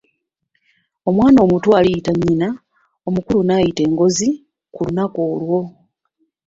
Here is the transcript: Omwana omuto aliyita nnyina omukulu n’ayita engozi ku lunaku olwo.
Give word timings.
Omwana 1.09 1.39
omuto 1.45 1.69
aliyita 1.79 2.11
nnyina 2.15 2.47
omukulu 3.07 3.41
n’ayita 3.43 3.81
engozi 3.87 4.29
ku 4.73 4.79
lunaku 4.85 5.19
olwo. 5.31 5.61